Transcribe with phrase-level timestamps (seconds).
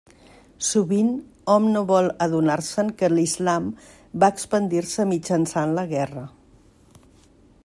[0.67, 1.11] Sovint
[1.55, 3.69] hom no vol adonar-se'n que l'Islam
[4.25, 6.29] va expandir-se mitjançant la guerra.